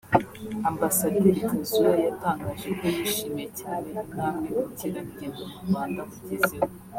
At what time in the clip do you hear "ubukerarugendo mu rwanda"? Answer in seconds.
4.59-5.99